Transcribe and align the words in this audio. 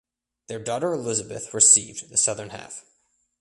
Their 0.47 0.57
daughter 0.57 0.93
Elizabeth 0.93 1.53
received 1.53 2.09
the 2.09 2.17
southern 2.17 2.49
half. 2.49 2.83